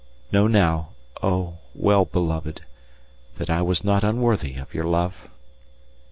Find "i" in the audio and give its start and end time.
3.51-3.61